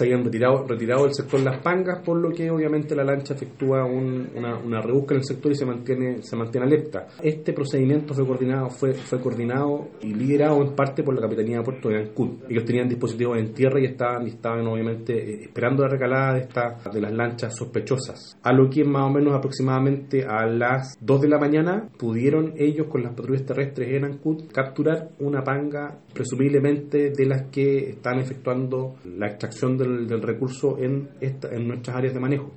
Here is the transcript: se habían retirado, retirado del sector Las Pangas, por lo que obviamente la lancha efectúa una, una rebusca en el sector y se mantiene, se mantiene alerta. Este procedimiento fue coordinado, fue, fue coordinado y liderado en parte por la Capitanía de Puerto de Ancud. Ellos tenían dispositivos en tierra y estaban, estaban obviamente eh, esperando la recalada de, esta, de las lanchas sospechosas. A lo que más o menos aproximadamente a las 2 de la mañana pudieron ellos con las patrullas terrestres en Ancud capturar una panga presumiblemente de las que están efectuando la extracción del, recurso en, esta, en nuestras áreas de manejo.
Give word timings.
se 0.00 0.06
habían 0.06 0.24
retirado, 0.24 0.66
retirado 0.66 1.04
del 1.04 1.14
sector 1.14 1.40
Las 1.40 1.58
Pangas, 1.58 2.02
por 2.02 2.16
lo 2.16 2.30
que 2.30 2.50
obviamente 2.50 2.96
la 2.96 3.04
lancha 3.04 3.34
efectúa 3.34 3.84
una, 3.84 4.56
una 4.56 4.80
rebusca 4.80 5.12
en 5.14 5.20
el 5.20 5.26
sector 5.26 5.52
y 5.52 5.54
se 5.54 5.66
mantiene, 5.66 6.22
se 6.22 6.36
mantiene 6.36 6.66
alerta. 6.66 7.08
Este 7.22 7.52
procedimiento 7.52 8.14
fue 8.14 8.26
coordinado, 8.26 8.70
fue, 8.70 8.94
fue 8.94 9.20
coordinado 9.20 9.88
y 10.00 10.14
liderado 10.14 10.62
en 10.62 10.74
parte 10.74 11.02
por 11.02 11.14
la 11.14 11.20
Capitanía 11.20 11.58
de 11.58 11.64
Puerto 11.64 11.90
de 11.90 11.98
Ancud. 11.98 12.30
Ellos 12.48 12.64
tenían 12.64 12.88
dispositivos 12.88 13.36
en 13.38 13.52
tierra 13.52 13.78
y 13.78 13.84
estaban, 13.84 14.26
estaban 14.26 14.66
obviamente 14.66 15.12
eh, 15.12 15.44
esperando 15.44 15.82
la 15.82 15.90
recalada 15.90 16.34
de, 16.34 16.40
esta, 16.40 16.78
de 16.90 17.00
las 17.00 17.12
lanchas 17.12 17.54
sospechosas. 17.54 18.38
A 18.42 18.54
lo 18.54 18.70
que 18.70 18.84
más 18.84 19.02
o 19.02 19.10
menos 19.10 19.34
aproximadamente 19.34 20.24
a 20.24 20.46
las 20.46 20.96
2 20.98 21.20
de 21.20 21.28
la 21.28 21.38
mañana 21.38 21.90
pudieron 21.98 22.54
ellos 22.56 22.86
con 22.86 23.02
las 23.02 23.12
patrullas 23.12 23.44
terrestres 23.44 23.92
en 23.92 24.06
Ancud 24.06 24.44
capturar 24.50 25.10
una 25.18 25.44
panga 25.44 25.98
presumiblemente 26.14 27.10
de 27.10 27.26
las 27.26 27.50
que 27.50 27.90
están 27.90 28.18
efectuando 28.18 28.94
la 29.04 29.26
extracción 29.26 29.76
del, 30.06 30.22
recurso 30.22 30.78
en, 30.78 31.10
esta, 31.20 31.54
en 31.54 31.68
nuestras 31.68 31.96
áreas 31.96 32.14
de 32.14 32.20
manejo. 32.20 32.52